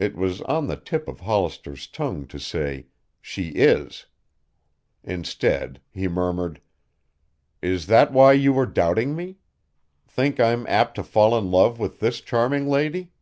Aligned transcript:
It 0.00 0.16
was 0.16 0.40
on 0.40 0.66
the 0.66 0.74
tip 0.76 1.06
of 1.06 1.20
Hollister's 1.20 1.86
tongue 1.86 2.26
to 2.26 2.40
say, 2.40 2.86
"She 3.22 3.50
is." 3.50 4.06
Instead 5.04 5.80
he 5.92 6.08
murmured, 6.08 6.60
"Is 7.62 7.86
that 7.86 8.12
why 8.12 8.32
you 8.32 8.52
were 8.52 8.66
doubting 8.66 9.14
me? 9.14 9.36
Think 10.08 10.40
I'm 10.40 10.66
apt 10.66 10.96
to 10.96 11.04
fall 11.04 11.38
in 11.38 11.48
love 11.52 11.78
with 11.78 12.00
this 12.00 12.20
charming 12.20 12.66
lady?" 12.68 13.12